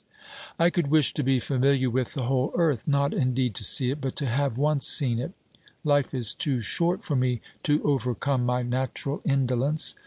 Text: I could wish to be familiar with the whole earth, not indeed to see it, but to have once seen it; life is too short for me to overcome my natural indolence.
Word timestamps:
I 0.57 0.71
could 0.71 0.87
wish 0.87 1.13
to 1.13 1.21
be 1.23 1.39
familiar 1.39 1.87
with 1.87 2.15
the 2.15 2.23
whole 2.23 2.51
earth, 2.55 2.87
not 2.87 3.13
indeed 3.13 3.53
to 3.53 3.63
see 3.63 3.91
it, 3.91 4.01
but 4.01 4.15
to 4.15 4.25
have 4.25 4.57
once 4.57 4.87
seen 4.87 5.19
it; 5.19 5.33
life 5.83 6.11
is 6.15 6.33
too 6.33 6.59
short 6.59 7.03
for 7.03 7.15
me 7.15 7.39
to 7.61 7.83
overcome 7.83 8.43
my 8.43 8.63
natural 8.63 9.21
indolence. 9.25 9.93